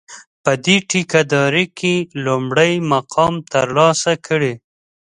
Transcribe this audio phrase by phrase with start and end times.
[0.43, 1.95] په دې ټېکه داري کې
[2.25, 4.53] لومړی مقام ترلاسه کړي.